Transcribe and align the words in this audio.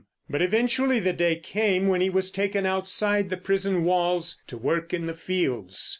But 0.31 0.41
eventually 0.41 0.99
the 0.99 1.13
day 1.13 1.35
came 1.35 1.87
when 1.87 2.01
he 2.01 2.09
was 2.09 2.31
taken 2.31 2.65
outside 2.65 3.29
the 3.29 3.37
prison 3.37 3.83
walls 3.83 4.41
to 4.47 4.57
work 4.57 4.95
in 4.95 5.05
the 5.05 5.13
fields. 5.13 5.89